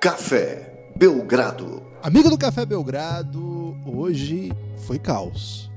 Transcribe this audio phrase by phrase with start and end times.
[0.00, 1.82] Café Belgrado.
[2.00, 4.52] Amigo do Café Belgrado, hoje
[4.86, 5.68] foi caos.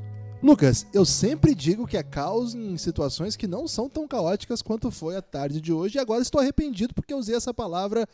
[0.44, 4.92] Lucas, eu sempre digo que é caos em situações que não são tão caóticas quanto
[4.92, 8.08] foi a tarde de hoje, e agora estou arrependido porque usei essa palavra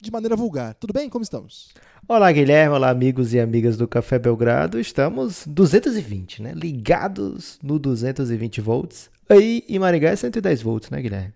[0.00, 0.72] de maneira vulgar.
[0.74, 1.08] Tudo bem?
[1.08, 1.70] Como estamos?
[2.06, 2.76] Olá, Guilherme.
[2.76, 4.78] Olá, amigos e amigas do Café Belgrado.
[4.78, 6.52] Estamos 220, né?
[6.54, 9.10] Ligados no 220 volts.
[9.28, 11.34] Aí em Maringá é 110 volts, né, Guilherme?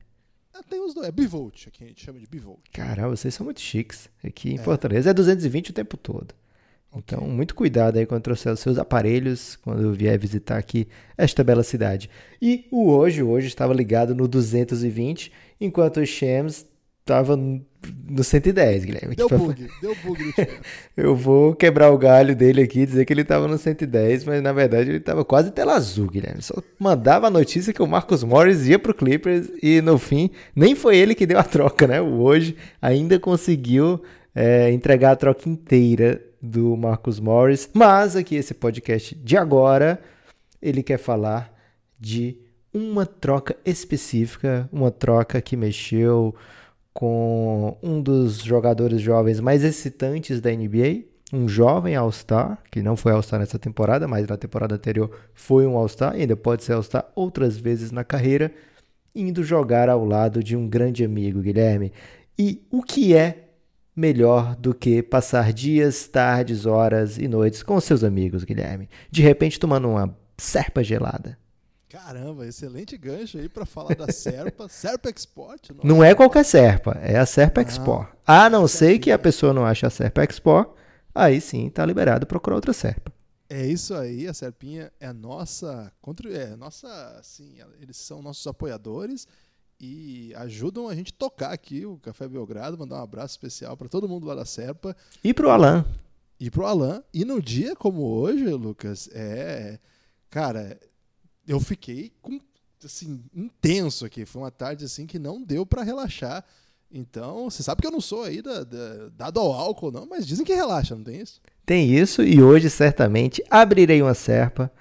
[0.58, 2.58] Ah, Tem os dois, é bivolt, aqui a gente chama de bivolt.
[2.72, 4.08] Caramba, vocês são muito chiques.
[4.24, 6.34] Aqui em Fortaleza é 220 o tempo todo.
[6.96, 11.62] Então, muito cuidado aí quando trouxer os seus aparelhos, quando vier visitar aqui esta bela
[11.62, 12.10] cidade.
[12.40, 16.66] E o hoje, o hoje estava ligado no 220, enquanto o Shams
[17.00, 17.38] estava
[18.08, 19.14] no 110, Guilherme.
[19.14, 20.34] Deu Tipo, bug, deu bug.
[20.96, 24.52] Eu vou quebrar o galho dele aqui, dizer que ele estava no 110, mas na
[24.52, 26.42] verdade ele estava quase tela azul, Guilherme.
[26.42, 30.74] Só mandava a notícia que o Marcus Morris ia pro Clippers e no fim nem
[30.74, 32.00] foi ele que deu a troca, né?
[32.00, 34.02] O hoje ainda conseguiu
[34.34, 40.00] é, entregar a troca inteira do Marcus Morris, mas aqui esse podcast de agora
[40.62, 41.52] ele quer falar
[41.98, 42.38] de
[42.72, 46.34] uma troca específica, uma troca que mexeu
[46.98, 53.12] com um dos jogadores jovens mais excitantes da NBA, um jovem All-Star, que não foi
[53.12, 57.56] All-Star nessa temporada, mas na temporada anterior foi um All-Star, ainda pode ser All-Star outras
[57.56, 58.52] vezes na carreira,
[59.14, 61.92] indo jogar ao lado de um grande amigo, Guilherme.
[62.36, 63.50] E o que é
[63.94, 68.88] melhor do que passar dias, tardes, horas e noites com seus amigos, Guilherme?
[69.08, 71.38] De repente tomando uma serpa gelada.
[71.88, 74.68] Caramba, excelente gancho aí pra falar da Serpa.
[74.68, 75.70] Serpa Export?
[75.70, 75.86] nossa.
[75.86, 78.06] Não é qualquer Serpa, é a Serpa Expo.
[78.26, 80.74] A não ser que a pessoa não ache a Serpa Expo,
[81.14, 83.10] aí sim tá liberado procurar outra Serpa.
[83.48, 85.90] É isso aí, a Serpinha é a nossa,
[86.30, 86.86] é nossa,
[87.18, 89.26] assim, eles são nossos apoiadores
[89.80, 94.08] e ajudam a gente tocar aqui o Café Belgrado, mandar um abraço especial para todo
[94.08, 94.94] mundo lá da Serpa
[95.24, 95.86] E pro Alan,
[96.38, 97.02] e pro Alan.
[97.14, 99.78] E no dia como hoje, Lucas, é,
[100.28, 100.78] cara,
[101.48, 102.38] eu fiquei com
[102.84, 106.44] assim intenso aqui, foi uma tarde assim que não deu para relaxar.
[106.90, 110.26] Então, você sabe que eu não sou aí da, da- dado ao álcool não, mas
[110.26, 111.40] dizem que relaxa, não tem isso?
[111.66, 114.72] tem isso e hoje certamente abrirei uma Serpa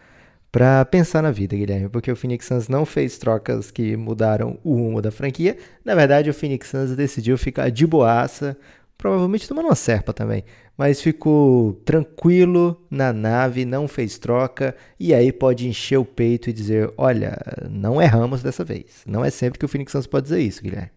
[0.50, 4.74] pra pensar na vida, Guilherme, porque o Phoenix Suns não fez trocas que mudaram o
[4.76, 5.58] rumo da franquia.
[5.84, 8.58] Na verdade, o Phoenix Suns decidiu ficar de boaça,
[8.98, 10.46] provavelmente tomando uma Serpa também,
[10.78, 16.54] mas ficou tranquilo na nave, não fez troca e aí pode encher o peito e
[16.54, 17.38] dizer: olha,
[17.70, 19.04] não erramos dessa vez.
[19.06, 20.92] Não é sempre que o Phoenix Suns pode dizer isso, Guilherme.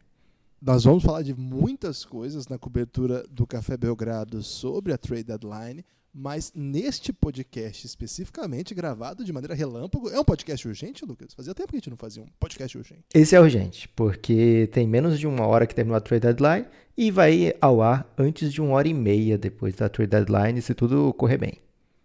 [0.61, 5.83] Nós vamos falar de muitas coisas na cobertura do Café Belgrado sobre a trade deadline,
[6.13, 11.33] mas neste podcast especificamente gravado de maneira relâmpago, é um podcast urgente, Lucas?
[11.33, 13.05] Fazia tempo que a gente não fazia um podcast urgente.
[13.15, 16.67] Esse é urgente, porque tem menos de uma hora que terminou a trade deadline
[17.01, 20.75] e vai ao ar antes de uma hora e meia depois da trade deadline, se
[20.75, 21.55] tudo correr bem.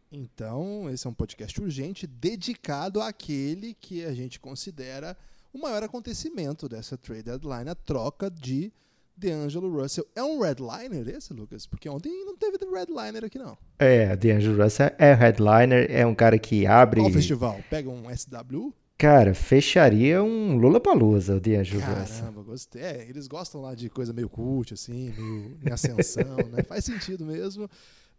[0.10, 5.18] Então, esse é um podcast urgente dedicado àquele que a gente considera
[5.52, 8.72] o maior acontecimento dessa trade deadline, a troca de
[9.18, 10.08] DeAngelo Russell.
[10.16, 11.68] É um redliner esse, Lucas?
[11.68, 13.58] Porque ontem não teve redliner aqui, não.
[13.78, 17.02] É, DeAngelo Russell é headliner, é um cara que abre.
[17.02, 17.60] Qual festival?
[17.70, 18.74] Pega um SW?
[18.98, 22.20] Cara, fecharia um Lollapalooza o DeAngelo Russell.
[22.22, 22.82] Caramba, gostei.
[22.82, 26.64] É, eles gostam lá de coisa meio cult, assim, meio em ascensão, né?
[26.68, 27.70] Faz sentido mesmo.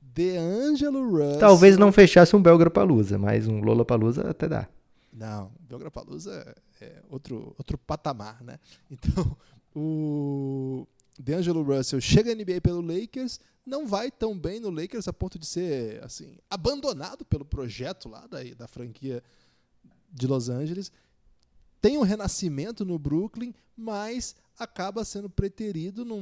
[0.02, 1.40] DeAngelo Russell.
[1.40, 4.68] Talvez não fechasse um Belgrapalooza, mas um Lollapalooza até dá.
[5.10, 8.58] Não, Belgrapalooza é outro, outro patamar, né?
[8.90, 9.34] Então,
[9.74, 10.86] o
[11.18, 15.38] DeAngelo Russell chega à NBA pelo Lakers, não vai tão bem no Lakers a ponto
[15.38, 19.22] de ser, assim, abandonado pelo projeto lá da, da franquia
[20.16, 20.90] de Los Angeles.
[21.80, 26.20] Tem um renascimento no Brooklyn, mas acaba sendo preterido num,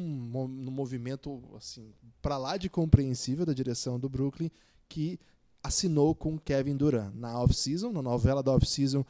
[0.49, 4.51] num movimento, assim, para lá de compreensível da direção do Brooklyn,
[4.89, 5.19] que
[5.63, 9.05] assinou com Kevin Durant na off-season, na novela da off-season.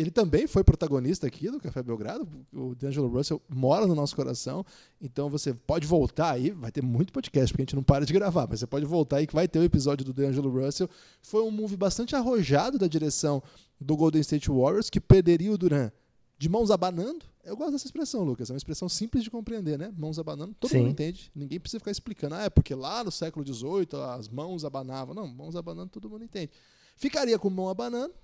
[0.00, 2.28] Ele também foi protagonista aqui do Café Belgrado.
[2.52, 4.64] O D'Angelo Russell mora no nosso coração.
[5.00, 6.52] Então você pode voltar aí.
[6.52, 8.46] Vai ter muito podcast, porque a gente não para de gravar.
[8.48, 10.88] Mas você pode voltar aí que vai ter o episódio do D'Angelo Russell.
[11.20, 13.42] Foi um move bastante arrojado da direção
[13.80, 15.92] do Golden State Warriors, que perderia o Durant
[16.38, 17.26] de mãos abanando.
[17.44, 18.50] Eu gosto dessa expressão, Lucas.
[18.50, 19.92] É uma expressão simples de compreender, né?
[19.96, 20.78] Mãos abanando, todo Sim.
[20.78, 21.30] mundo entende.
[21.34, 22.36] Ninguém precisa ficar explicando.
[22.36, 25.14] Ah, é porque lá no século XVIII as mãos abanavam.
[25.14, 26.52] Não, mãos abanando todo mundo entende.
[26.96, 28.14] Ficaria com mão abanando,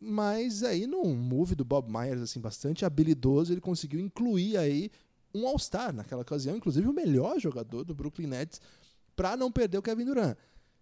[0.00, 4.90] mas aí num move do Bob Myers assim bastante habilidoso, ele conseguiu incluir aí
[5.34, 8.60] um All-Star naquela ocasião, inclusive o melhor jogador do Brooklyn Nets,
[9.16, 10.36] para não perder o Kevin Durant.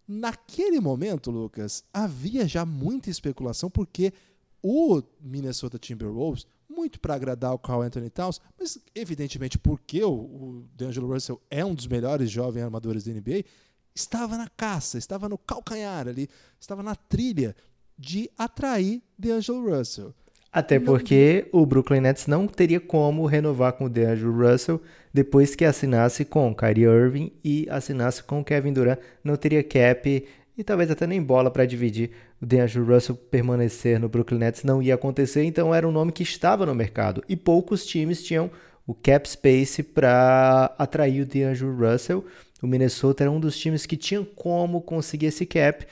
[0.06, 4.12] Naquele momento, Lucas, havia já muita especulação porque
[4.62, 10.68] o Minnesota Timberwolves muito para agradar o Carl Anthony Towns, mas evidentemente porque o, o
[10.74, 13.44] D'Angelo Russell é um dos melhores jovens armadores da NBA,
[13.94, 16.28] estava na caça, estava no calcanhar ali,
[16.58, 17.54] estava na trilha
[18.02, 20.12] de atrair D'Angelo Russell.
[20.52, 24.82] Até porque o Brooklyn Nets não teria como renovar com o DeAngelo Russell
[25.14, 28.98] depois que assinasse com Kyrie Irving e assinasse com Kevin Durant.
[29.24, 30.26] Não teria cap
[30.58, 32.10] e talvez até nem bola para dividir.
[32.40, 36.22] O DeAngelo Russell permanecer no Brooklyn Nets não ia acontecer, então era um nome que
[36.22, 37.24] estava no mercado.
[37.26, 38.50] E poucos times tinham
[38.86, 42.26] o cap space para atrair o DeAngelo Russell.
[42.60, 45.86] O Minnesota era um dos times que tinham como conseguir esse cap.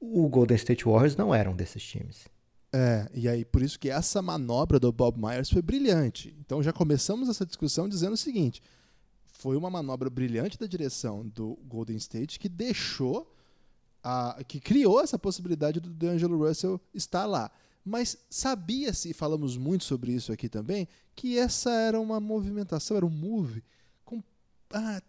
[0.00, 2.26] O Golden State Warriors não era um desses times.
[2.72, 6.36] É, e aí por isso que essa manobra do Bob Myers foi brilhante.
[6.40, 8.62] Então já começamos essa discussão dizendo o seguinte:
[9.24, 13.32] foi uma manobra brilhante da direção do Golden State que deixou
[14.02, 17.50] a, que criou essa possibilidade do D'Angelo Russell estar lá.
[17.84, 23.06] Mas sabia-se, e falamos muito sobre isso aqui também, que essa era uma movimentação, era
[23.06, 23.62] um move
[24.04, 24.22] com,
[24.72, 25.00] ah,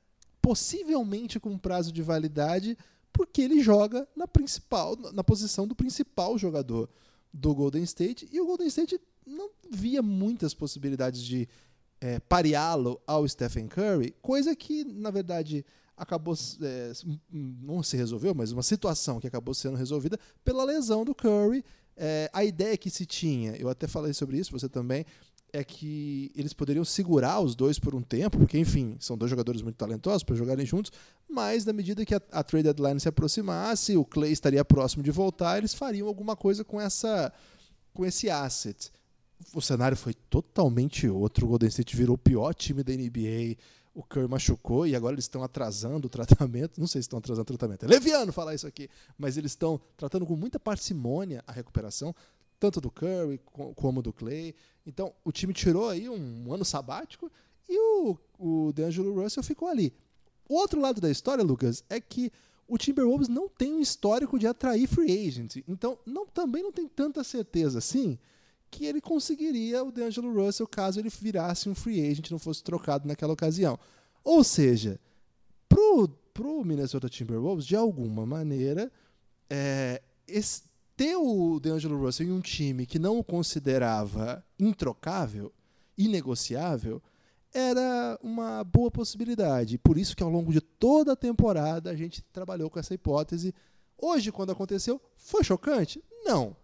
[0.42, 2.78] possivelmente com prazo de validade,
[3.12, 6.90] porque ele joga na principal, na posição do principal jogador
[7.34, 11.48] do Golden State e o Golden State não via muitas possibilidades de
[12.00, 15.66] é, pareá-lo ao Stephen Curry, coisa que, na verdade,
[15.96, 16.92] acabou é,
[17.32, 21.66] não se resolveu, mas uma situação que acabou sendo resolvida pela lesão do Curry.
[22.00, 25.04] É, a ideia que se tinha, eu até falei sobre isso, você também,
[25.54, 29.62] é que eles poderiam segurar os dois por um tempo, porque, enfim, são dois jogadores
[29.62, 30.92] muito talentosos para jogarem juntos,
[31.30, 35.12] mas na medida que a, a, trade deadline se aproximasse, o Clay estaria próximo de
[35.12, 37.32] voltar, eles fariam alguma coisa com essa
[37.94, 38.92] com esse asset.
[39.54, 41.46] O cenário foi totalmente outro.
[41.46, 43.58] O Golden State virou o pior time da NBA.
[43.94, 46.80] O Curry machucou e agora eles estão atrasando o tratamento.
[46.80, 47.86] Não sei se estão atrasando o tratamento.
[47.86, 52.14] É leviano falar isso aqui, mas eles estão tratando com muita parcimônia a recuperação
[52.60, 53.40] tanto do Curry
[53.76, 54.56] como do Clay.
[54.86, 57.32] Então, o time tirou aí um ano sabático
[57.70, 59.94] e o, o DeAngelo Russell ficou ali.
[60.50, 62.32] O outro lado da história, Lucas, é que
[62.68, 65.58] o Timberwolves não tem um histórico de atrair free agent.
[65.68, 68.18] Então, não, também não tem tanta certeza assim
[68.70, 73.08] que ele conseguiria o DeAngelo Russell caso ele virasse um free agent não fosse trocado
[73.08, 73.80] naquela ocasião.
[74.24, 75.00] Ou seja,
[75.70, 78.92] pro, pro Minnesota Timberwolves, de alguma maneira,
[79.50, 80.64] é, esse,
[80.98, 85.54] ter o DeAngelo Russell em um time que não o considerava introcável,
[85.96, 87.02] inegociável,
[87.54, 89.78] era uma boa possibilidade.
[89.78, 93.54] Por isso que ao longo de toda a temporada a gente trabalhou com essa hipótese.
[93.96, 96.04] Hoje, quando aconteceu, foi chocante?
[96.26, 96.56] Não.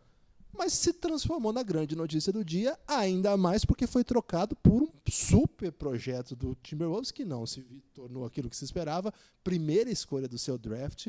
[0.52, 4.90] Mas se transformou na grande notícia do dia, ainda mais porque foi trocado por um
[5.10, 7.62] super projeto do Timberwolves que não se
[7.94, 9.14] tornou aquilo que se esperava.
[9.44, 11.08] Primeira escolha do seu draft,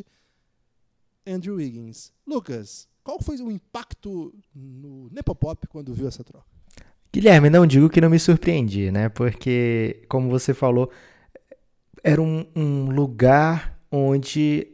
[1.26, 2.12] Andrew Wiggins.
[2.26, 6.46] Lucas, qual foi o impacto no Nepopop quando viu essa troca?
[7.12, 9.08] Guilherme, não digo que não me surpreendi, né?
[9.08, 10.90] Porque, como você falou,
[12.02, 14.66] era um, um lugar onde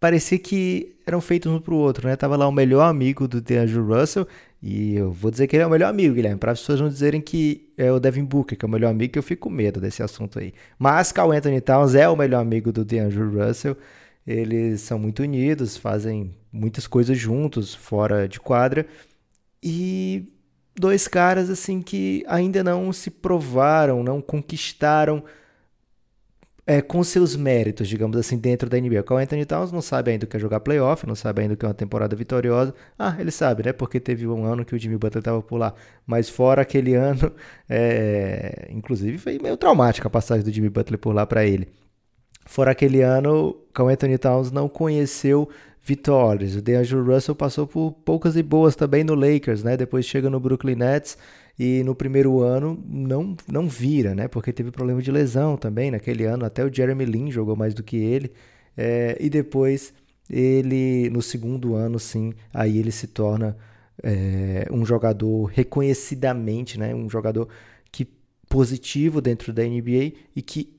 [0.00, 2.16] parecia que eram feitos um pro outro, né?
[2.16, 4.26] Tava lá o melhor amigo do DeAngelo Russell,
[4.60, 6.88] e eu vou dizer que ele é o melhor amigo, Guilherme, para as pessoas não
[6.88, 9.54] dizerem que é o Devin Booker, que é o melhor amigo, que eu fico com
[9.54, 10.52] medo desse assunto aí.
[10.78, 13.76] Mas Carl Anthony Towns é o melhor amigo do DeAngelo Russell,
[14.26, 18.86] eles são muito unidos, fazem muitas coisas juntos, fora de quadra.
[19.62, 20.32] E
[20.74, 25.24] dois caras assim que ainda não se provaram, não conquistaram
[26.66, 29.04] é, com seus méritos, digamos assim, dentro da NBA.
[29.08, 31.56] O Anthony Towns não sabe ainda o que é jogar playoff, não sabe ainda o
[31.56, 32.74] que é uma temporada vitoriosa.
[32.98, 33.72] Ah, ele sabe, né?
[33.72, 35.74] Porque teve um ano que o Jimmy Butler estava por lá.
[36.06, 37.32] Mas fora aquele ano,
[37.68, 38.68] é...
[38.70, 41.68] inclusive foi meio traumática a passagem do Jimmy Butler por lá para ele.
[42.44, 45.48] Fora aquele ano, o Anthony Towns não conheceu
[45.82, 46.56] vitórias.
[46.56, 49.76] O DeAngelo Russell passou por poucas e boas também no Lakers, né?
[49.76, 51.18] Depois chega no Brooklyn Nets
[51.58, 54.26] e no primeiro ano não, não vira, né?
[54.26, 56.44] Porque teve problema de lesão também naquele ano.
[56.44, 58.32] Até o Jeremy Lin jogou mais do que ele.
[58.76, 59.92] É, e depois
[60.28, 63.56] ele, no segundo ano, sim, aí ele se torna
[64.02, 66.94] é, um jogador reconhecidamente, né?
[66.94, 67.48] Um jogador
[67.92, 68.08] que
[68.48, 70.74] positivo dentro da NBA e que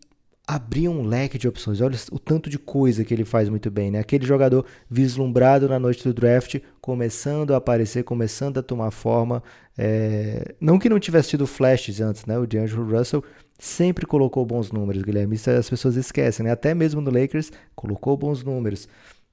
[0.48, 1.82] abrir um leque de opções.
[1.82, 4.00] Olha o tanto de coisa que ele faz muito bem, né?
[4.00, 9.42] Aquele jogador vislumbrado na noite do draft, começando a aparecer, começando a tomar forma.
[9.78, 10.54] É...
[10.60, 12.38] Não que não tivesse tido flashes antes, né?
[12.38, 13.24] O D'Angelo Russell
[13.58, 15.36] sempre colocou bons números, Guilherme.
[15.36, 16.52] Isso as pessoas esquecem, né?
[16.52, 18.88] Até mesmo no Lakers, colocou bons números.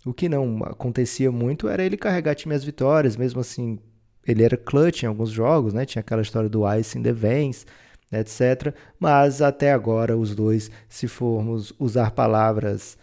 [0.06, 3.78] O que não acontecia muito era ele carregar time às vitórias, mesmo assim,
[4.26, 5.84] ele era clutch em alguns jogos, né?
[5.84, 7.66] Tinha aquela história do ice in the veins
[8.12, 8.74] etc.
[8.98, 12.98] Mas até agora os dois, se formos usar palavras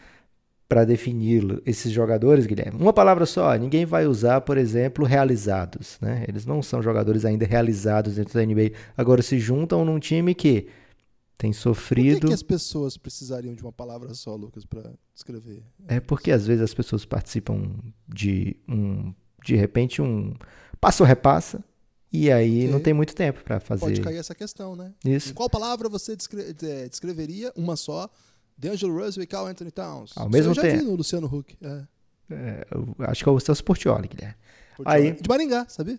[0.69, 2.79] para definir esses jogadores, Guilherme.
[2.79, 5.97] Uma palavra só, ninguém vai usar, por exemplo, realizados.
[5.99, 6.23] Né?
[6.27, 8.73] Eles não são jogadores ainda realizados dentro da NBA.
[8.95, 10.67] Agora se juntam num time que
[11.39, 12.19] tem sofrido.
[12.19, 15.63] Por que, que as pessoas precisariam de uma palavra só, Lucas, para descrever?
[15.87, 17.71] É porque às vezes as pessoas participam
[18.07, 19.11] de um,
[19.43, 20.35] de repente um
[20.79, 21.63] passo repassa
[22.11, 23.81] e aí não tem muito tempo para fazer.
[23.81, 24.91] Pode cair essa questão, né?
[25.05, 25.31] Isso.
[25.31, 28.09] Em qual palavra você descre é, descreveria uma só?
[28.57, 30.11] D'Angelo Russell e Carl Anthony Towns.
[30.15, 30.67] Ao mesmo tempo.
[30.67, 31.55] Eu já vi no Luciano Huck.
[31.61, 31.83] É.
[32.31, 32.67] É,
[33.07, 34.35] acho que é o Celso Portioli, Guilherme.
[34.85, 35.97] Aí, de Maringá, sabia?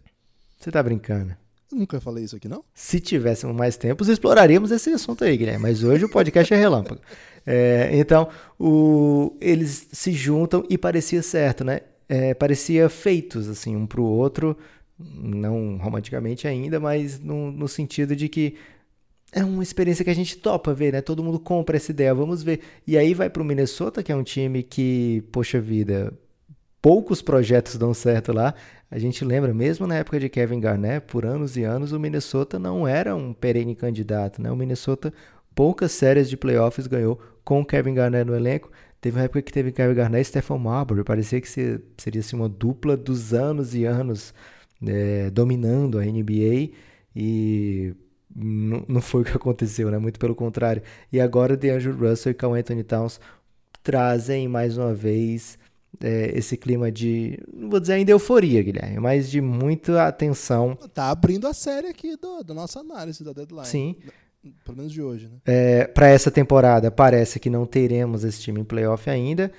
[0.59, 1.35] Você tá brincando?
[1.71, 2.65] Eu nunca falei isso aqui, não?
[2.75, 5.63] Se tivéssemos mais tempo, exploraríamos esse assunto aí, Guilherme.
[5.63, 7.01] Mas hoje o podcast é relâmpago.
[7.47, 11.81] É, então, o, eles se juntam e parecia certo, né?
[12.09, 14.57] É, parecia feitos, assim, um pro outro
[15.15, 18.57] não romanticamente ainda, mas no, no sentido de que
[19.33, 21.01] é uma experiência que a gente topa ver, né?
[21.01, 22.61] Todo mundo compra essa ideia, vamos ver.
[22.87, 26.13] E aí vai para o Minnesota, que é um time que, poxa vida,
[26.83, 28.55] poucos projetos dão certo lá.
[28.91, 32.59] A gente lembra, mesmo na época de Kevin Garnett, por anos e anos, o Minnesota
[32.59, 34.51] não era um perene candidato, né?
[34.51, 35.13] O Minnesota
[35.55, 38.71] poucas séries de playoffs ganhou com Kevin Garnett no elenco.
[39.01, 42.49] Teve uma época que teve Kevin Garnett e Stephen Marbury, parecia que seria assim, uma
[42.49, 44.35] dupla dos anos e anos
[44.87, 46.71] é, dominando a NBA
[47.15, 47.95] e
[48.35, 49.99] não foi o que aconteceu, né?
[49.99, 50.83] Muito pelo contrário.
[51.13, 53.21] E agora DeAndre Russell e Carl Anthony Towns
[53.83, 55.59] trazem mais uma vez
[56.03, 60.77] é, esse clima de, não vou dizer ainda euforia, Guilherme, mas de muita atenção.
[60.95, 63.67] Tá abrindo a série aqui do, da nossa análise da deadline.
[63.67, 63.97] Sim.
[64.65, 65.37] Pelo menos de hoje, né?
[65.45, 69.53] É, Para essa temporada, parece que não teremos esse time em playoff ainda.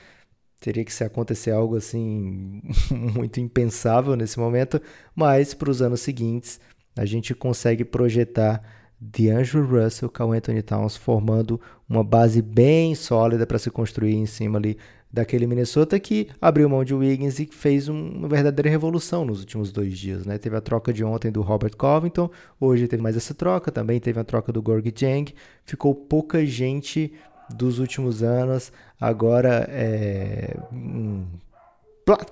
[0.62, 4.80] Teria que se acontecer algo assim muito impensável nesse momento,
[5.16, 6.60] mas para os anos seguintes
[6.96, 8.62] a gente consegue projetar
[9.00, 14.60] DeAngelo Russell, Carl Anthony Towns formando uma base bem sólida para se construir em cima
[14.60, 14.78] ali
[15.12, 19.98] daquele Minnesota que abriu mão de Wiggins e fez uma verdadeira revolução nos últimos dois
[19.98, 20.26] dias.
[20.26, 20.38] Né?
[20.38, 24.20] Teve a troca de ontem do Robert Covington, hoje teve mais essa troca, também teve
[24.20, 25.34] a troca do Gorg Jang,
[25.66, 27.12] ficou pouca gente
[27.50, 31.26] dos últimos anos, agora é, hum,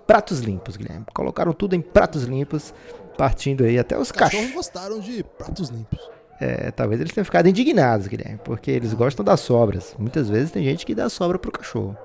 [0.06, 1.06] pratos limpos, Guilherme.
[1.14, 2.74] Colocaram tudo em pratos limpos,
[3.18, 4.48] partindo aí até os cachorros.
[4.50, 6.00] Os gostaram de pratos limpos.
[6.40, 9.96] É, talvez eles tenham ficado indignados, Guilherme, porque eles gostam das sobras.
[9.98, 11.98] Muitas vezes tem gente que dá sobra pro cachorro.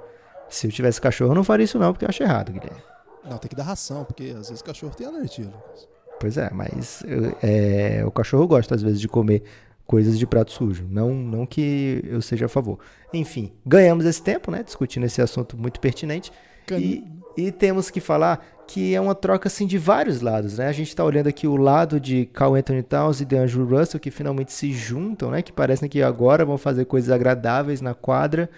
[0.48, 2.82] Se eu tivesse cachorro, eu não faria isso não, porque eu acho errado, Guilherme.
[3.28, 5.88] Não, tem que dar ração, porque às vezes o cachorro tem alergia, Lucas.
[6.20, 7.02] Pois é, mas
[7.42, 9.42] é, o cachorro gosta às vezes de comer
[9.86, 10.86] coisas de prato sujo.
[10.88, 12.78] Não, não que eu seja a favor.
[13.12, 14.62] Enfim, ganhamos esse tempo, né?
[14.62, 16.32] Discutindo esse assunto muito pertinente.
[16.72, 17.04] E,
[17.36, 20.66] e, temos que falar que é uma troca assim de vários lados, né?
[20.66, 24.10] A gente está olhando aqui o lado de Carl Anthony Towns e DeAndre Russell que
[24.10, 25.42] finalmente se juntam, né?
[25.42, 28.48] Que parecem que agora vão fazer coisas agradáveis na quadra.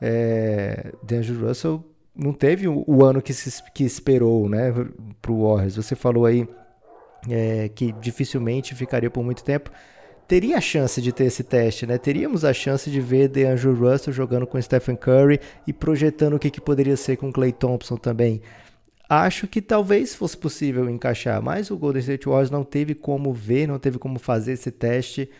[0.00, 4.72] É, DeAndre Russell não teve o, o ano que, se, que esperou, né?
[5.20, 5.74] Para o Warriors.
[5.74, 6.48] Você falou aí
[7.28, 9.72] é, que dificilmente ficaria por muito tempo
[10.28, 11.96] teria a chance de ter esse teste, né?
[11.96, 16.50] Teríamos a chance de ver DeAndre Russell jogando com Stephen Curry e projetando o que,
[16.50, 18.42] que poderia ser com Clay Thompson também.
[19.08, 23.66] Acho que talvez fosse possível encaixar, mas o Golden State Warriors não teve como ver,
[23.66, 25.30] não teve como fazer esse teste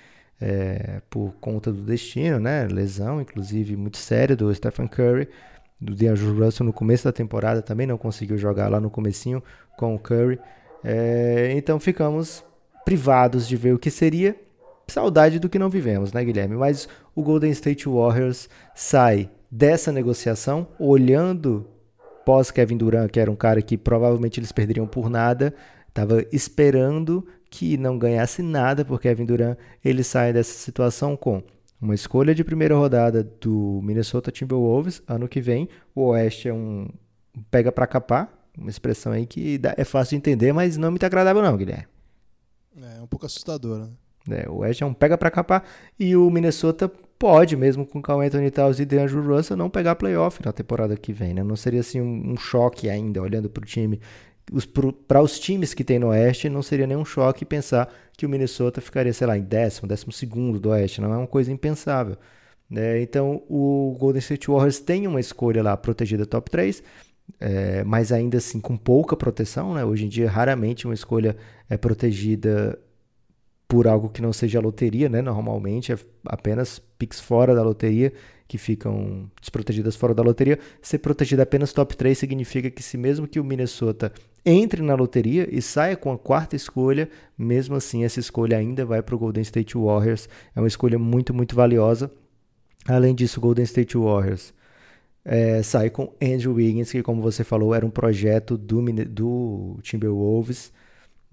[0.41, 2.67] é, por conta do destino, né?
[2.67, 5.29] Lesão, inclusive, muito séria do Stephen Curry.
[5.79, 9.43] Do DeAndre Russell no começo da temporada também não conseguiu jogar lá no comecinho
[9.77, 10.39] com o Curry.
[10.83, 12.43] É, então ficamos
[12.87, 14.35] privados de ver o que seria
[14.93, 16.57] saudade do que não vivemos, né, Guilherme?
[16.57, 21.67] Mas o Golden State Warriors sai dessa negociação olhando
[22.25, 25.55] pós Kevin Durant, que era um cara que provavelmente eles perderiam por nada,
[25.89, 31.43] estava esperando que não ganhasse nada por Kevin Durant, ele sai dessa situação com
[31.81, 35.69] uma escolha de primeira rodada do Minnesota Timberwolves ano que vem.
[35.95, 36.89] O Oeste é um
[37.51, 41.07] pega para capar, uma expressão aí que é fácil de entender, mas não é muito
[41.07, 41.87] agradável não, Guilherme.
[42.77, 43.93] É um pouco assustadora, né?
[44.29, 44.45] Né?
[44.49, 45.65] O West é um pega para capar
[45.99, 50.45] e o Minnesota pode, mesmo com Carl Anthony Towns e DeAndre Russell, não pegar playoff
[50.45, 51.35] na temporada que vem.
[51.35, 51.43] Né?
[51.43, 54.01] Não seria assim um, um choque ainda, olhando para o time.
[55.07, 58.81] Para os times que tem no Oeste, não seria nenhum choque pensar que o Minnesota
[58.81, 61.01] ficaria, sei lá, em décimo, décimo segundo do Oeste.
[61.01, 62.17] Não é uma coisa impensável.
[62.71, 63.01] Né?
[63.03, 66.83] Então, o Golden State Warriors tem uma escolha lá protegida top 3,
[67.41, 69.75] é, mas ainda assim com pouca proteção.
[69.75, 69.85] Né?
[69.85, 71.37] Hoje em dia, raramente uma escolha
[71.69, 72.79] é protegida
[73.69, 75.21] por algo que não seja loteria, né?
[75.21, 78.13] Normalmente é apenas picks fora da loteria
[78.49, 80.59] que ficam desprotegidas fora da loteria.
[80.81, 84.11] Ser protegida apenas top 3 significa que se mesmo que o Minnesota
[84.45, 89.03] entre na loteria e saia com a quarta escolha, mesmo assim essa escolha ainda vai
[89.03, 90.31] para o Golden State Warriors.
[90.57, 92.11] É uma escolha muito, muito valiosa.
[92.87, 94.55] Além disso, o Golden State Warriors
[95.23, 100.73] é, sai com Andrew Wiggins, que como você falou, era um projeto do, do Timberwolves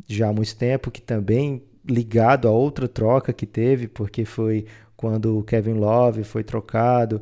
[0.06, 4.65] já há muito tempo, que também ligado a outra troca que teve, porque foi
[4.96, 7.22] quando o Kevin Love foi trocado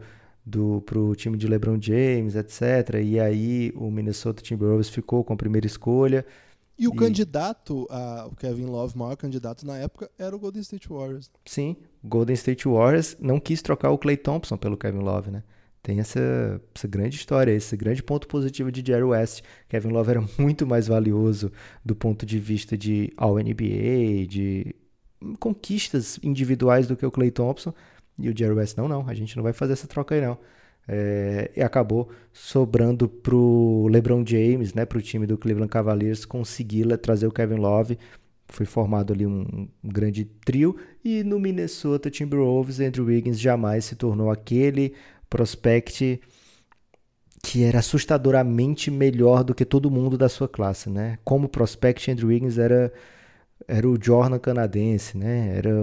[0.86, 3.02] para o time de LeBron James, etc.
[3.02, 6.26] E aí o Minnesota Timberwolves ficou com a primeira escolha.
[6.78, 6.98] E o e...
[6.98, 11.32] candidato, a, o Kevin Love, maior candidato na época, era o Golden State Warriors.
[11.46, 15.44] Sim, o Golden State Warriors não quis trocar o Clay Thompson pelo Kevin Love, né?
[15.84, 19.42] Tem essa, essa grande história, esse grande ponto positivo de Jerry West.
[19.68, 21.52] Kevin Love era muito mais valioso
[21.84, 24.74] do ponto de vista de All-NBA, de
[25.40, 27.74] conquistas individuais do que o Clay Thompson.
[28.18, 30.38] E o Jerry West, não, não, a gente não vai fazer essa troca aí não.
[30.88, 37.28] É, e acabou sobrando pro LeBron James, né, pro time do Cleveland Cavaliers conseguir trazer
[37.28, 37.98] o Kevin Love.
[38.48, 43.96] Foi formado ali um, um grande trio e no Minnesota Timberwolves, Andrew Wiggins jamais se
[43.96, 44.94] tornou aquele
[45.34, 46.22] prospect
[47.42, 51.18] que era assustadoramente melhor do que todo mundo da sua classe, né?
[51.24, 52.94] Como prospect, Andrew Wiggins era
[53.68, 55.58] era o Jordan canadense, né?
[55.58, 55.74] Era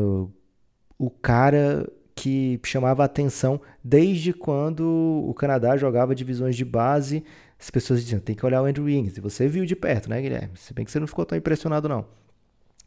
[0.99, 4.85] o, cara que chamava atenção desde quando
[5.26, 7.25] o Canadá jogava divisões de base.
[7.59, 9.16] As pessoas diziam, tem que olhar o Andrew Wiggins.
[9.16, 10.52] E você viu de perto, né, Guilherme?
[10.57, 12.07] Se bem que você não ficou tão impressionado, não.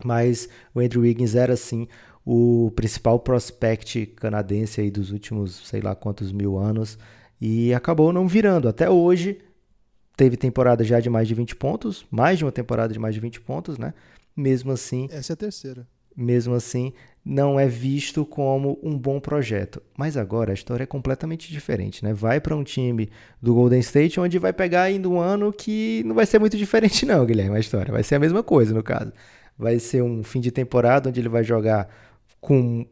[0.03, 1.87] Mas o Andrew Wiggins era, assim,
[2.25, 6.97] o principal prospect canadense aí dos últimos, sei lá quantos mil anos,
[7.39, 8.69] e acabou não virando.
[8.69, 9.39] Até hoje,
[10.15, 13.21] teve temporada já de mais de 20 pontos, mais de uma temporada de mais de
[13.21, 13.93] 20 pontos, né?
[14.35, 15.07] Mesmo assim.
[15.11, 15.87] Essa é a terceira.
[16.15, 16.93] Mesmo assim,
[17.25, 19.81] não é visto como um bom projeto.
[19.97, 22.13] Mas agora a história é completamente diferente, né?
[22.13, 23.09] Vai para um time
[23.41, 27.05] do Golden State onde vai pegar ainda um ano que não vai ser muito diferente,
[27.05, 27.91] não, Guilherme, a história.
[27.91, 29.11] Vai ser a mesma coisa, no caso.
[29.57, 31.89] Vai ser um fim de temporada onde ele vai jogar
[32.43, 32.85] com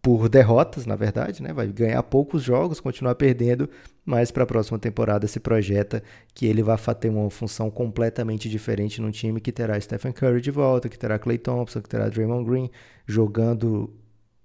[0.00, 1.52] por derrotas, na verdade, né?
[1.52, 3.68] Vai ganhar poucos jogos, continuar perdendo,
[4.04, 6.00] mas para a próxima temporada se projeta
[6.32, 10.52] que ele vai ter uma função completamente diferente num time que terá Stephen Curry de
[10.52, 12.70] volta, que terá Clay Thompson, que terá Draymond Green
[13.04, 13.92] jogando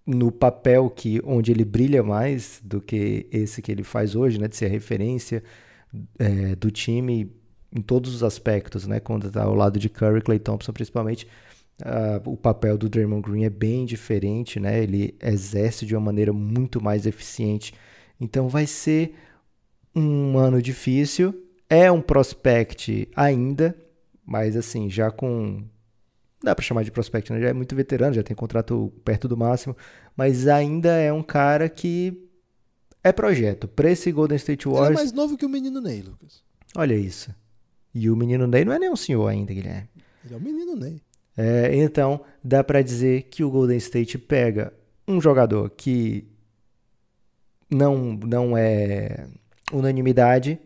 [0.03, 4.47] no papel que onde ele brilha mais do que esse que ele faz hoje, né?
[4.47, 5.43] De ser a referência
[6.17, 7.31] é, do time
[7.71, 8.99] em todos os aspectos, né?
[8.99, 11.27] Quando está ao lado de Curry, Clay Thompson principalmente
[11.81, 14.83] Uh, o papel do Draymond Green é bem diferente, né?
[14.83, 17.73] Ele exerce de uma maneira muito mais eficiente.
[18.19, 19.15] Então vai ser
[19.95, 21.33] um ano difícil.
[21.67, 23.75] É um prospect ainda,
[24.25, 25.63] mas assim, já com
[26.43, 27.39] dá para chamar de prospect, né?
[27.39, 29.75] Já é muito veterano, já tem contrato perto do máximo,
[30.15, 32.29] mas ainda é um cara que
[33.03, 33.67] é projeto.
[33.67, 34.89] Para esse Golden State Warriors.
[34.89, 36.43] Ele é mais novo que o menino Ney, Lucas.
[36.75, 37.33] Olha isso.
[37.93, 39.89] E o menino Ney não é nem um senhor ainda, Guilherme.
[40.23, 41.01] Ele é o menino Ney.
[41.43, 44.71] É, então, dá para dizer que o Golden State pega
[45.07, 46.27] um jogador que
[47.67, 49.27] não, não é
[49.73, 50.59] unanimidade,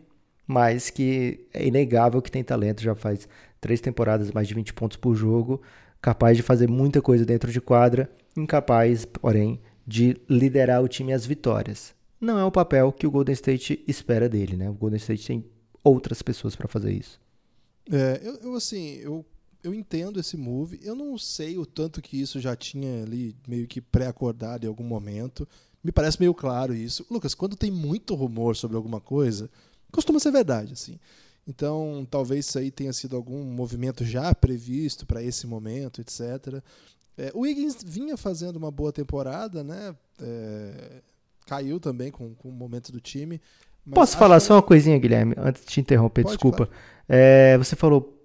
[0.46, 3.26] mas que é inegável que tem talento, já faz
[3.58, 5.62] três temporadas, mais de 20 pontos por jogo,
[6.02, 11.24] capaz de fazer muita coisa dentro de quadra, incapaz, porém, de liderar o time às
[11.24, 11.94] vitórias.
[12.20, 14.68] Não é o papel que o Golden State espera dele, né?
[14.68, 15.46] O Golden State tem
[15.82, 17.18] outras pessoas para fazer isso.
[17.90, 19.24] É, eu, eu, assim, eu
[19.66, 20.78] eu entendo esse move.
[20.82, 24.84] Eu não sei o tanto que isso já tinha ali meio que pré-acordado em algum
[24.84, 25.46] momento.
[25.82, 27.04] Me parece meio claro isso.
[27.10, 29.50] Lucas, quando tem muito rumor sobre alguma coisa,
[29.90, 30.98] costuma ser verdade, assim.
[31.48, 36.62] Então, talvez isso aí tenha sido algum movimento já previsto para esse momento, etc.
[37.18, 39.96] É, o Wiggins vinha fazendo uma boa temporada, né?
[40.20, 41.02] É,
[41.44, 43.40] caiu também com, com o momento do time.
[43.92, 44.46] Posso falar que...
[44.46, 46.66] só uma coisinha, Guilherme, antes de te interromper, Pode, desculpa.
[46.66, 46.82] Claro.
[47.08, 48.15] É, você falou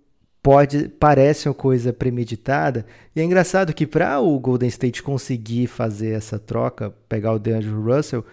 [0.41, 2.85] pode parece uma coisa premeditada.
[3.15, 7.83] E é engraçado que para o Golden State conseguir fazer essa troca, pegar o DeAngelo
[7.83, 8.25] Russell,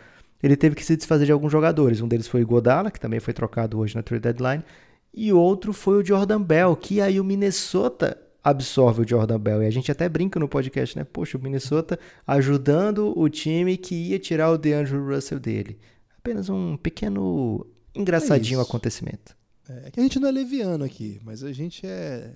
[0.42, 2.00] ele teve que se desfazer de alguns jogadores.
[2.00, 4.64] Um deles foi o Godala, que também foi trocado hoje na trade deadline,
[5.12, 9.62] e outro foi o Jordan Bell, que aí o Minnesota absorve o Jordan Bell.
[9.62, 11.04] E a gente até brinca no podcast, né?
[11.04, 15.78] Poxa, o Minnesota ajudando o time que ia tirar o DeAngelo Russell dele.
[16.16, 19.37] Apenas um pequeno engraçadinho é acontecimento.
[19.68, 22.34] É, é que a gente não é leviano aqui, mas a gente é,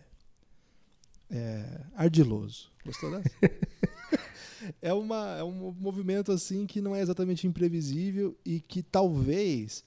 [1.31, 2.71] é ardiloso.
[2.85, 3.31] Gostou dessa?
[4.81, 9.85] é, uma, é um movimento assim que não é exatamente imprevisível e que talvez,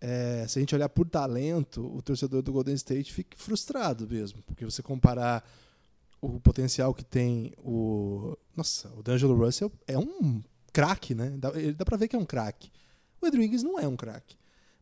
[0.00, 4.42] é, se a gente olhar por talento, o torcedor do Golden State fique frustrado mesmo,
[4.42, 5.48] porque você comparar
[6.20, 8.36] o potencial que tem o.
[8.56, 11.30] Nossa, o D'Angelo Russell é um craque, né?
[11.38, 12.70] Dá, dá pra ver que é um craque.
[13.20, 14.36] O Andrew Wiggins não é um craque.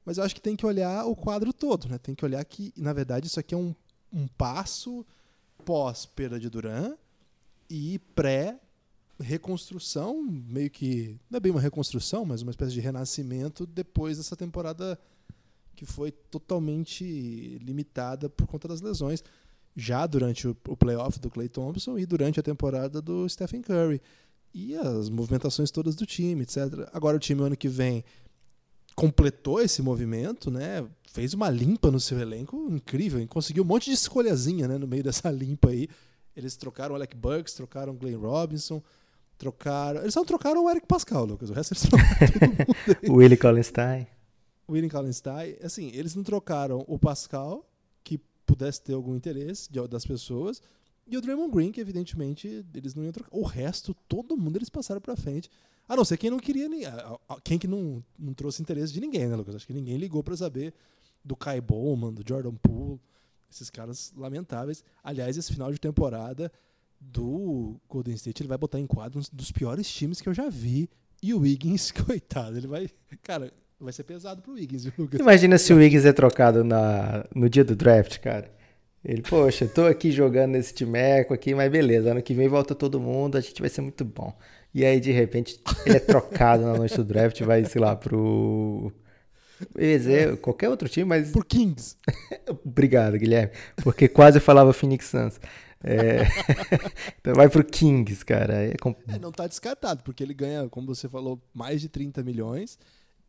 [0.07, 1.99] Mas eu acho que tem que olhar o quadro todo, né?
[1.99, 3.75] Tem que olhar que, na verdade, isso aqui é um,
[4.13, 5.05] um passo
[5.65, 6.95] pós perda de Duran
[7.69, 8.61] e pré
[9.19, 14.37] reconstrução, meio que não é bem uma reconstrução, mas uma espécie de renascimento depois dessa
[14.37, 14.97] temporada
[15.75, 19.25] que foi totalmente limitada por conta das lesões,
[19.75, 24.01] já durante o, o playoff do Clay Thompson e durante a temporada do Stephen Curry.
[24.55, 26.89] E as movimentações todas do time, etc.
[26.93, 28.03] Agora o time ano que vem
[28.97, 30.85] completou esse movimento, né?
[31.13, 34.87] Fez uma limpa no seu elenco incrível, e conseguiu um monte de escolhazinha, né, no
[34.87, 35.89] meio dessa limpa aí.
[36.35, 38.83] Eles trocaram o Alec Burks, trocaram o Glenn Robinson,
[39.39, 40.01] trocaram.
[40.01, 41.51] Eles só trocaram o Eric Pascal, Lucas.
[41.51, 43.13] O resto eles trocaram todo mundo.
[43.13, 44.07] o Willie Collinstein.
[44.69, 47.65] Willie Kallenstein, assim, eles não trocaram o Pascal,
[48.03, 50.61] que pudesse ter algum interesse das pessoas,
[51.07, 53.31] e o Draymond Green, que evidentemente eles não iam trocar.
[53.37, 55.49] O resto, todo mundo eles passaram para frente.
[55.89, 56.69] A não ser quem não queria,
[57.45, 59.55] quem que não, não trouxe interesse de ninguém, né, Lucas?
[59.55, 60.75] Acho que ninguém ligou para saber
[61.25, 63.01] do Kai Bowman, do Jordan Poole,
[63.51, 64.83] esses caras lamentáveis.
[65.03, 66.51] Aliás, esse final de temporada
[67.01, 70.49] do Golden State, ele vai botar em quadro um dos piores times que eu já
[70.49, 70.89] vi.
[71.23, 72.89] E o Wiggins, coitado, ele vai.
[73.23, 75.21] Cara, vai ser pesado pro Wiggins, viu, Lucas?
[75.21, 78.51] Imagina se o Wiggins é trocado na, no dia do draft, cara.
[79.09, 82.99] Ele, poxa, tô aqui jogando nesse timeco aqui, mas beleza, ano que vem volta todo
[82.99, 84.37] mundo, a gente vai ser muito bom.
[84.75, 88.93] E aí, de repente, ele é trocado na noite do draft, vai, sei lá, pro.
[89.77, 91.31] Eu ia dizer qualquer outro time, mas.
[91.31, 91.97] Por Kings.
[92.67, 93.53] Obrigado, Guilherme.
[93.77, 95.41] Porque quase eu falava Phoenix Suns.
[95.85, 96.25] É...
[97.21, 98.65] então vai pro Kings, cara.
[98.65, 98.75] É,
[99.09, 102.77] é, não tá descartado, porque ele ganha, como você falou, mais de 30 milhões.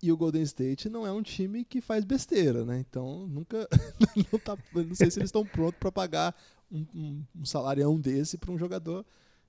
[0.01, 2.79] E o Golden State não é um time que faz besteira, né?
[2.79, 3.67] Então nunca.
[4.31, 6.35] não, tá, não sei se eles estão prontos para pagar
[6.71, 9.05] um, um, um salarião desse para um jogador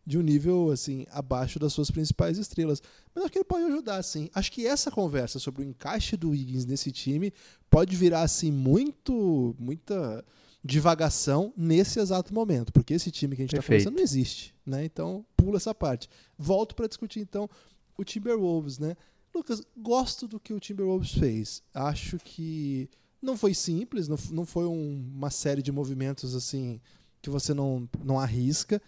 [0.06, 2.82] de um nível assim abaixo das suas principais estrelas.
[3.14, 4.30] Mas acho que ele pode ajudar, sim.
[4.34, 7.30] Acho que essa conversa sobre o encaixe do Wiggins nesse time
[7.68, 10.24] pode virar assim muito, muita
[10.64, 14.84] divagação nesse exato momento, porque esse time que a gente está conversando não existe, né?
[14.84, 16.08] Então pula essa parte.
[16.38, 17.48] Volto para discutir então
[17.96, 18.96] o Timberwolves, né?
[19.38, 21.62] Lucas, gosto do que o Timberwolves fez.
[21.72, 26.80] Acho que não foi simples, não, não foi um, uma série de movimentos assim
[27.22, 28.80] que você não, não arrisca.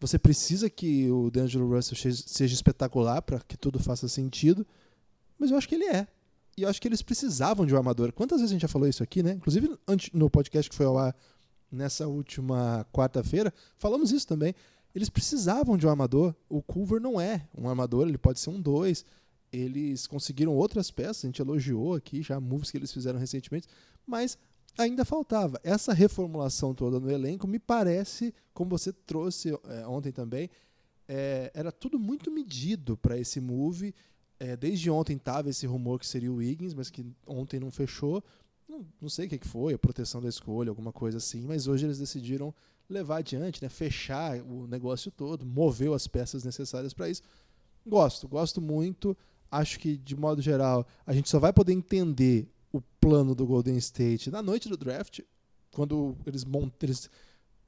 [0.00, 4.66] Você precisa que o D'Angelo Russell seja espetacular para que tudo faça sentido,
[5.38, 6.06] mas eu acho que ele é.
[6.56, 8.12] E eu acho que eles precisavam de um armador.
[8.12, 9.32] Quantas vezes a gente já falou isso aqui, né?
[9.32, 9.70] Inclusive
[10.12, 11.16] no podcast que foi ao ar
[11.70, 14.54] nessa última quarta-feira, falamos isso também.
[14.94, 16.34] Eles precisavam de um armador.
[16.48, 19.04] O Culver não é um armador, ele pode ser um dois
[19.52, 23.68] eles conseguiram outras peças, a gente elogiou aqui já moves que eles fizeram recentemente,
[24.06, 24.38] mas
[24.78, 25.60] ainda faltava.
[25.62, 30.48] Essa reformulação toda no elenco me parece, como você trouxe é, ontem também,
[31.06, 33.94] é, era tudo muito medido para esse move.
[34.40, 38.24] É, desde ontem estava esse rumor que seria o Wiggins, mas que ontem não fechou.
[38.68, 41.66] Não, não sei o que, que foi, a proteção da escolha, alguma coisa assim, mas
[41.66, 42.54] hoje eles decidiram
[42.88, 47.22] levar adiante, né, fechar o negócio todo, mover as peças necessárias para isso.
[47.86, 49.16] Gosto, gosto muito
[49.52, 53.76] acho que, de modo geral, a gente só vai poder entender o plano do Golden
[53.76, 55.20] State na noite do draft,
[55.70, 56.78] quando eles montam.
[56.82, 57.10] Eles,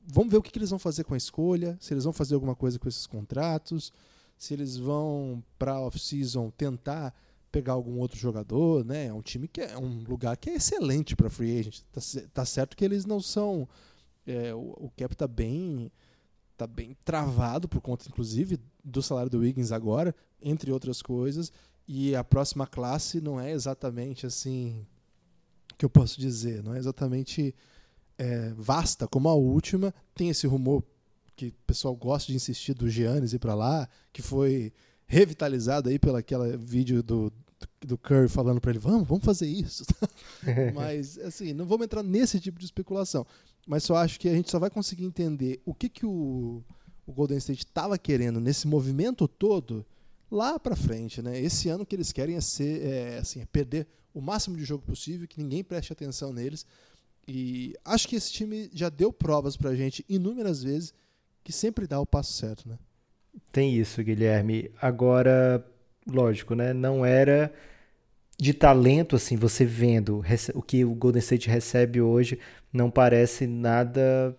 [0.07, 2.35] vamos ver o que, que eles vão fazer com a escolha, se eles vão fazer
[2.35, 3.92] alguma coisa com esses contratos,
[4.38, 7.14] se eles vão para off-season tentar
[7.53, 9.07] pegar algum outro jogador, né?
[9.07, 11.83] É um time que é um lugar que é excelente para free agent.
[11.92, 12.01] Tá,
[12.33, 13.68] tá, certo que eles não são
[14.27, 15.92] é, o, o cap tá bem
[16.57, 21.53] tá bem travado por conta inclusive do salário do Wiggins agora, entre outras coisas,
[21.87, 24.87] e a próxima classe não é exatamente assim
[25.77, 27.55] que eu posso dizer, não é exatamente
[28.16, 29.92] é, vasta como a última.
[30.14, 30.83] Tem esse rumor
[31.37, 34.73] que o pessoal gosta de insistir do Giannis ir para lá, que foi
[35.07, 37.33] revitalizado aí pelo aquele vídeo do,
[37.81, 39.85] do Curry falando para ele, vamos, vamos fazer isso.
[40.75, 43.27] Mas, assim, não vamos entrar nesse tipo de especulação.
[43.66, 46.62] Mas só acho que a gente só vai conseguir entender o que, que o,
[47.07, 49.85] o Golden State estava querendo nesse movimento todo
[50.31, 51.41] lá para frente, né?
[51.41, 54.85] Esse ano que eles querem é ser, é, assim, é perder o máximo de jogo
[54.85, 56.67] possível, que ninguém preste atenção neles.
[57.27, 60.95] E acho que esse time já deu provas pra gente inúmeras vezes
[61.43, 62.79] que sempre dá o passo certo, né?
[63.51, 64.71] Tem isso, Guilherme.
[64.81, 65.65] Agora,
[66.07, 66.73] lógico, né?
[66.73, 67.53] Não era
[68.39, 70.23] de talento assim, você vendo
[70.55, 72.39] o que o Golden State recebe hoje,
[72.73, 74.37] não parece nada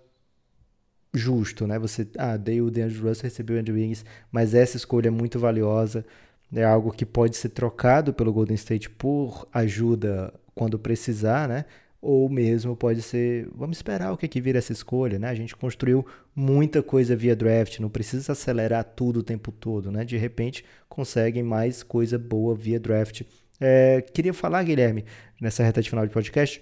[1.18, 1.78] justo, né?
[1.80, 5.40] Você, ah, dei o DeAndre Russell, recebeu o Andrew Wiggins, mas essa escolha é muito
[5.40, 6.06] valiosa,
[6.54, 11.66] é algo que pode ser trocado pelo Golden State por ajuda quando precisar, né?
[12.02, 15.28] Ou mesmo pode ser, vamos esperar o que que vira essa escolha, né?
[15.28, 20.06] A gente construiu muita coisa via draft, não precisa acelerar tudo o tempo todo, né?
[20.06, 23.24] De repente conseguem mais coisa boa via draft.
[23.60, 25.04] É, queria falar, Guilherme,
[25.42, 26.62] nessa reta de final de podcast,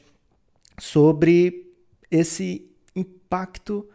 [0.79, 1.73] sobre
[2.09, 3.87] esse impacto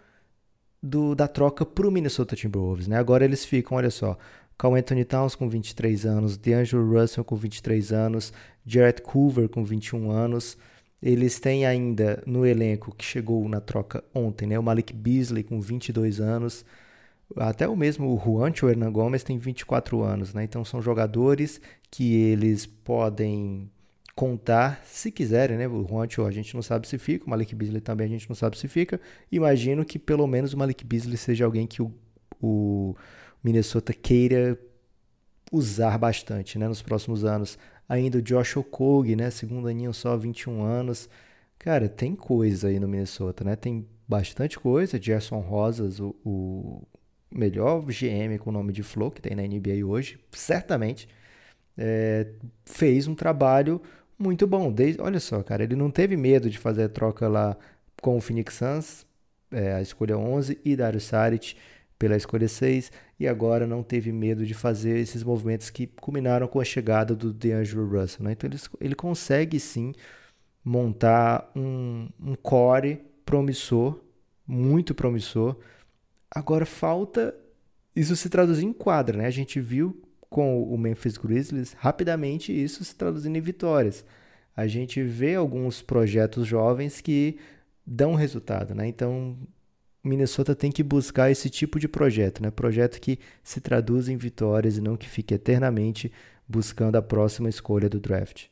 [0.82, 2.86] do, da troca para o Minnesota Timberwolves.
[2.86, 2.96] Né?
[2.96, 4.16] Agora eles ficam, olha só,
[4.56, 8.32] Carl Anthony Towns com 23 anos, DeAngelo Russell com 23 anos,
[8.66, 10.56] Jared Culver com 21 anos.
[11.00, 14.58] Eles têm ainda no elenco que chegou na troca ontem, né?
[14.58, 16.64] O Malik Beasley com 22 anos.
[17.36, 20.42] Até o mesmo o Juancho Hernan Gomes tem 24 anos, né?
[20.42, 23.70] Então são jogadores que eles podem
[24.18, 25.68] contar se quiserem, né?
[25.68, 28.34] O Juancho a gente não sabe se fica, o Malik Beasley também a gente não
[28.34, 29.00] sabe se fica.
[29.30, 31.94] Imagino que pelo menos o Malik Beasley seja alguém que o,
[32.42, 32.96] o
[33.44, 34.58] Minnesota queira
[35.52, 36.66] usar bastante, né?
[36.66, 37.56] Nos próximos anos.
[37.88, 39.30] Ainda o Josh Okogie, né?
[39.30, 41.08] Segundo aninho só, 21 anos.
[41.56, 43.54] Cara, tem coisa aí no Minnesota, né?
[43.54, 45.00] Tem bastante coisa.
[45.00, 46.82] Gerson Rosas, o, o
[47.32, 51.08] melhor GM com o nome de Flow que tem na NBA hoje, certamente,
[51.76, 52.26] é,
[52.64, 53.80] fez um trabalho
[54.18, 54.72] muito bom.
[54.72, 57.56] Desde, olha só, cara, ele não teve medo de fazer a troca lá
[58.02, 59.06] com o Phoenix Suns,
[59.50, 61.56] é, a escolha 11, e Dario Saric
[61.98, 66.60] pela escolha 6 e agora não teve medo de fazer esses movimentos que culminaram com
[66.60, 68.24] a chegada do DeAngelo Russell.
[68.24, 68.32] Né?
[68.32, 69.92] Então ele, ele consegue sim
[70.64, 73.98] montar um, um core promissor,
[74.46, 75.56] muito promissor.
[76.30, 77.34] Agora falta
[77.96, 79.18] isso se traduzir em quadra.
[79.18, 79.26] Né?
[79.26, 84.04] A gente viu com o Memphis Grizzlies rapidamente isso se traduzindo em vitórias.
[84.56, 87.38] A gente vê alguns projetos jovens que
[87.86, 88.86] dão resultado, né?
[88.86, 89.38] Então
[90.02, 92.50] Minnesota tem que buscar esse tipo de projeto, né?
[92.50, 96.12] Projeto que se traduz em vitórias e não que fique eternamente
[96.46, 98.46] buscando a próxima escolha do draft.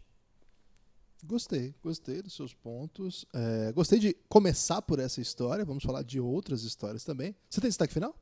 [1.25, 3.27] Gostei, gostei dos seus pontos.
[3.35, 5.65] É, gostei de começar por essa história.
[5.65, 7.35] Vamos falar de outras histórias também.
[7.51, 8.15] Você tem destaque final?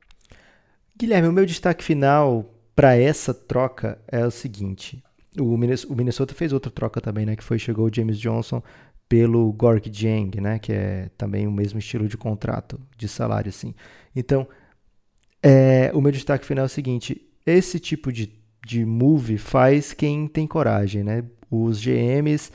[0.97, 5.03] Guilherme, o meu destaque final para essa troca é o seguinte:
[5.39, 7.35] o Minnesota fez outra troca também, né?
[7.35, 8.61] Que foi chegou o James Johnson
[9.07, 13.73] pelo Gork Jang, né, que é também o mesmo estilo de contrato, de salário, assim.
[14.15, 14.47] Então,
[15.43, 18.33] é, o meu destaque final é o seguinte: esse tipo de,
[18.65, 21.23] de move faz quem tem coragem, né?
[21.49, 22.51] Os GMs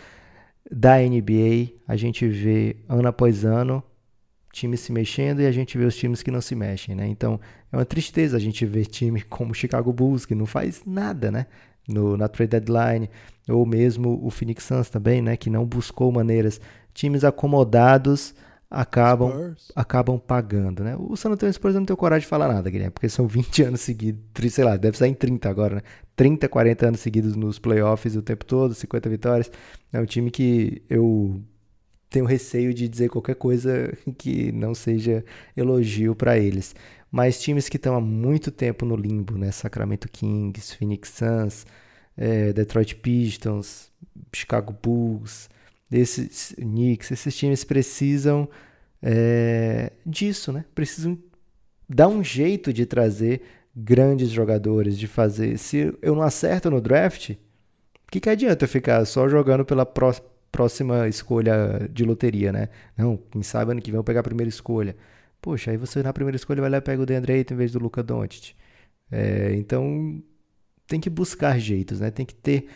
[0.70, 3.82] da NBA, a gente vê ano após ano
[4.52, 7.06] times se mexendo e a gente vê os times que não se mexem, né?
[7.06, 7.40] Então,
[7.72, 11.30] é uma tristeza a gente ver time como o Chicago Bulls que não faz nada,
[11.30, 11.46] né?
[11.88, 13.10] No, na trade deadline,
[13.48, 16.60] ou mesmo o Phoenix Suns também, né, que não buscou maneiras.
[16.94, 18.34] Times acomodados
[18.70, 20.94] acabam acabam pagando, né?
[20.96, 23.80] O San Antonio Spurs não tem coragem de falar nada, Guilherme, porque são 20 anos
[23.80, 24.20] seguidos,
[24.52, 25.82] sei lá, deve sair em 30 agora, né?
[26.14, 29.50] 30, 40 anos seguidos nos playoffs o tempo todo, 50 vitórias.
[29.92, 31.42] É um time que eu
[32.10, 35.24] tenho receio de dizer qualquer coisa que não seja
[35.56, 36.74] elogio para eles.
[37.10, 39.50] Mas times que estão há muito tempo no limbo, né?
[39.50, 41.66] Sacramento Kings, Phoenix Suns,
[42.16, 43.90] é, Detroit Pistons,
[44.32, 45.48] Chicago Bulls,
[45.90, 48.48] esses Knicks, esses times precisam
[49.02, 50.64] é, disso, né?
[50.74, 51.18] Precisam
[51.88, 53.42] dar um jeito de trazer
[53.74, 55.58] grandes jogadores, de fazer.
[55.58, 59.86] Se eu não acerto no draft, o que, que adianta eu ficar só jogando pela
[59.86, 60.12] pró
[60.50, 62.68] próxima escolha de loteria, né?
[62.96, 64.96] Não, quem sabe ano que vem eu pegar a primeira escolha.
[65.40, 67.72] Poxa, aí você na primeira escolha vai lá e pega o DeAndre Ayton em vez
[67.72, 68.54] do Luca Doncic.
[69.10, 70.22] É, então
[70.86, 72.10] tem que buscar jeitos, né?
[72.10, 72.68] Tem que ter,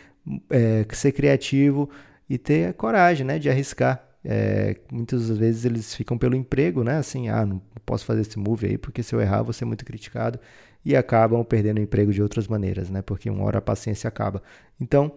[0.49, 1.89] é, ser criativo
[2.29, 3.39] e ter coragem, né?
[3.39, 4.03] De arriscar.
[4.23, 6.97] É, muitas vezes eles ficam pelo emprego, né?
[6.97, 9.85] Assim, ah, não posso fazer esse move aí porque se eu errar vou ser muito
[9.85, 10.39] criticado
[10.83, 13.01] e acabam perdendo o emprego de outras maneiras, né?
[13.01, 14.41] Porque uma hora a paciência acaba.
[14.79, 15.11] Então,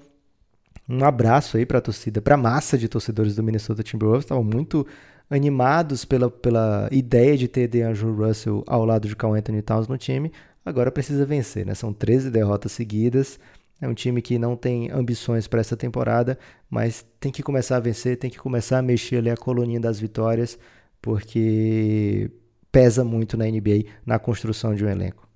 [0.88, 4.42] um abraço aí para a torcida, para a massa de torcedores do Minnesota Timberwolves, estavam
[4.42, 4.86] muito
[5.28, 9.98] animados pela, pela ideia de ter DeAngelo Russell ao lado de Carl Anthony Towns no
[9.98, 10.32] time,
[10.64, 11.74] agora precisa vencer, né?
[11.74, 13.38] São 13 derrotas seguidas.
[13.80, 17.80] É um time que não tem ambições para essa temporada, mas tem que começar a
[17.80, 20.58] vencer, tem que começar a mexer ali a coluninha das vitórias,
[21.00, 22.30] porque
[22.72, 25.27] pesa muito na NBA na construção de um elenco.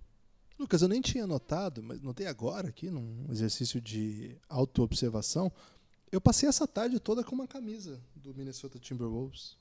[0.63, 5.51] Lucas, eu nem tinha notado, mas notei agora aqui, num exercício de autoobservação,
[6.11, 9.57] eu passei essa tarde toda com uma camisa do Minnesota Timberwolves.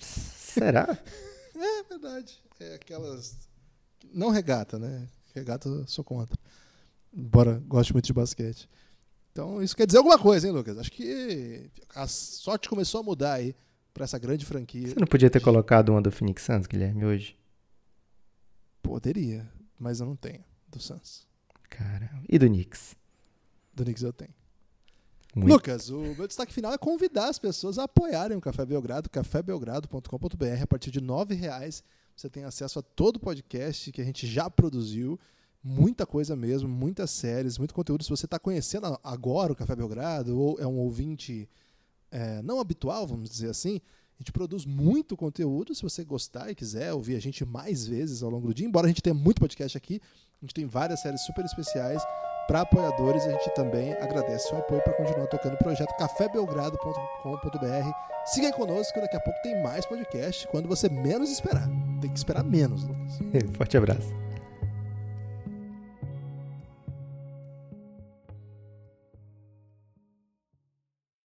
[0.00, 0.96] Será?
[1.54, 2.40] é verdade.
[2.60, 3.48] É aquelas
[4.12, 5.08] não regata, né?
[5.34, 6.38] Regata eu sou contra.
[7.12, 8.68] Embora goste muito de basquete.
[9.32, 10.78] Então, isso quer dizer alguma coisa, hein, Lucas?
[10.78, 13.56] Acho que a sorte começou a mudar aí
[13.92, 14.88] para essa grande franquia.
[14.88, 17.36] Você não podia ter colocado uma do Phoenix Suns, Guilherme, hoje?
[18.80, 19.48] Poderia,
[19.78, 21.26] mas eu não tenho do Suns.
[21.68, 22.96] Cara, e do Knicks?
[23.74, 24.34] Do Knicks eu tenho.
[25.34, 25.52] Muito.
[25.52, 30.62] Lucas, o meu destaque final é convidar as pessoas a apoiarem o Café Belgrado, cafébelgrado.com.br,
[30.62, 31.84] a partir de R$ reais
[32.16, 35.18] você tem acesso a todo o podcast que a gente já produziu.
[35.62, 38.02] Muita coisa mesmo, muitas séries, muito conteúdo.
[38.02, 41.48] Se você está conhecendo agora o Café Belgrado, ou é um ouvinte
[42.10, 43.80] é, não habitual, vamos dizer assim,
[44.18, 45.74] a gente produz muito conteúdo.
[45.74, 48.86] Se você gostar e quiser ouvir a gente mais vezes ao longo do dia, embora
[48.86, 50.00] a gente tenha muito podcast aqui,
[50.42, 52.02] a gente tem várias séries super especiais
[52.48, 57.90] para apoiadores, a gente também agradece o apoio para continuar tocando o projeto cafébelgrado.com.br.
[58.24, 61.68] Siga conosco, daqui a pouco tem mais podcast quando você menos esperar.
[62.00, 63.18] Tem que esperar menos, Lucas.
[63.56, 64.27] Forte abraço.